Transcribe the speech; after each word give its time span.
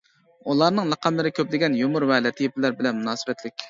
ئۇلارنىڭ 0.53 0.89
لەقەملىرى 0.93 1.33
كۆپلىگەن 1.41 1.79
يۇمۇر 1.83 2.09
ۋە 2.15 2.21
لەتىپىلەر 2.27 2.79
بىلەن 2.83 3.03
مۇناسىۋەتلىك. 3.03 3.59